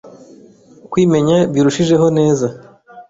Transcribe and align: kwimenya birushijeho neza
kwimenya 0.91 1.37
birushijeho 1.53 2.07
neza 2.17 2.47